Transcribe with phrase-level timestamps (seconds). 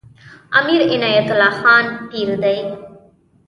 [0.59, 2.59] امیر عنایت الله خان پیر دی.